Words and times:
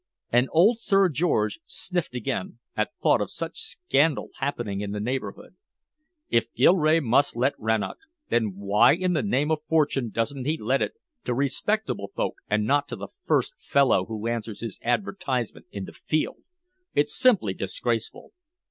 And 0.31 0.49
old 0.51 0.79
Sir 0.79 1.09
George 1.09 1.59
sniffed 1.67 2.15
again 2.15 2.57
at 2.75 2.89
thought 3.03 3.21
of 3.21 3.29
such 3.29 3.59
scandal 3.61 4.31
happening 4.39 4.81
in 4.81 4.93
the 4.93 4.99
neighborhood. 4.99 5.55
"If 6.27 6.51
Gilrae 6.55 6.99
must 7.01 7.35
let 7.35 7.53
Rannoch, 7.59 7.99
then 8.29 8.55
why 8.55 8.93
in 8.95 9.13
the 9.13 9.21
name 9.21 9.51
of 9.51 9.59
Fortune 9.69 10.09
doesn't 10.09 10.45
he 10.45 10.57
let 10.57 10.81
it 10.81 10.93
to 11.25 11.35
respectable 11.35 12.09
folk 12.15 12.37
and 12.49 12.65
not 12.65 12.87
to 12.87 12.95
the 12.95 13.09
first 13.27 13.53
fellow 13.59 14.05
who 14.07 14.25
answers 14.25 14.61
his 14.61 14.79
advertisement 14.81 15.67
in 15.71 15.85
The 15.85 15.93
Field? 15.93 16.37
It's 16.95 17.13
simply 17.15 17.53
disgraceful!" 17.53 18.31